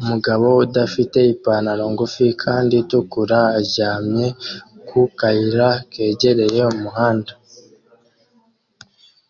Umugabo 0.00 0.46
udafite 0.64 1.18
ipantaro 1.34 1.84
ngufi 1.92 2.24
kandi 2.42 2.72
itukura 2.82 3.38
aryamye 3.58 4.26
ku 4.88 5.00
kayira 5.18 5.68
kegereye 5.92 6.62
umuhanda 6.72 7.32